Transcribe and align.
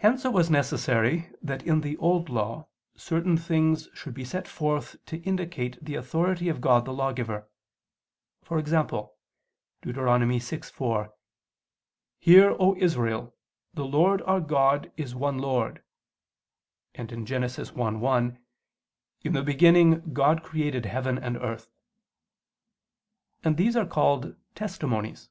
Hence 0.00 0.26
it 0.26 0.34
was 0.34 0.50
necessary 0.50 1.30
that 1.40 1.62
in 1.66 1.80
the 1.80 1.96
Old 1.96 2.28
Law 2.28 2.68
certain 2.94 3.38
things 3.38 3.88
should 3.94 4.12
be 4.12 4.22
set 4.22 4.46
forth 4.46 5.02
to 5.06 5.22
indicate 5.22 5.82
the 5.82 5.94
authority 5.94 6.50
of 6.50 6.60
God 6.60 6.84
the 6.84 6.92
lawgiver: 6.92 7.48
e.g. 8.44 8.62
Deut. 8.64 9.08
6:4: 9.82 11.08
"Hear, 12.18 12.50
O 12.60 12.76
Israel, 12.76 13.34
the 13.72 13.86
Lord 13.86 14.20
our 14.26 14.42
God 14.42 14.92
is 14.98 15.14
one 15.14 15.38
Lord"; 15.38 15.82
and 16.94 17.08
Gen. 17.08 17.42
1:1: 17.44 18.38
"In 19.22 19.32
the 19.32 19.42
beginning 19.42 20.12
God 20.12 20.42
created 20.42 20.84
heaven 20.84 21.16
and 21.16 21.38
earth": 21.38 21.70
and 23.42 23.56
these 23.56 23.74
are 23.74 23.86
called 23.86 24.36
"testimonies." 24.54 25.30